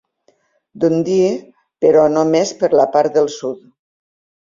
[0.83, 1.29] Dundee,
[1.85, 3.65] però només per la part del sud.